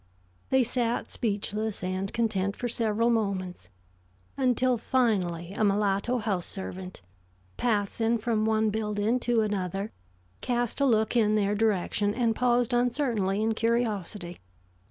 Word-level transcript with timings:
They 0.49 0.63
sat 0.63 1.11
speechless 1.11 1.83
and 1.83 2.11
content 2.11 2.55
for 2.55 2.67
several 2.67 3.11
moments, 3.11 3.69
until 4.35 4.75
finally 4.79 5.53
a 5.53 5.63
mulatto 5.63 6.17
house 6.17 6.47
servant, 6.47 7.03
passing 7.55 8.17
from 8.17 8.43
one 8.43 8.71
building 8.71 9.19
to 9.19 9.41
another, 9.41 9.91
cast 10.41 10.81
a 10.81 10.87
look 10.87 11.15
in 11.15 11.35
their 11.35 11.53
direction, 11.53 12.15
and 12.15 12.35
paused 12.35 12.73
uncertainly 12.73 13.43
in 13.43 13.53
curiosity. 13.53 14.39